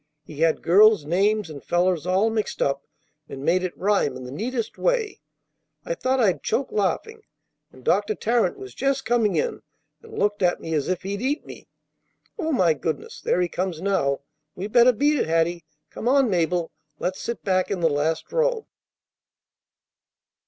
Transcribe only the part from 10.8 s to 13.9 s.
if he'd eat me. Oh, my goodness! There he comes